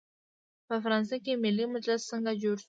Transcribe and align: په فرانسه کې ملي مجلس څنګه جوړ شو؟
په 0.67 0.75
فرانسه 0.83 1.17
کې 1.23 1.41
ملي 1.43 1.65
مجلس 1.73 2.01
څنګه 2.11 2.31
جوړ 2.43 2.55
شو؟ 2.57 2.59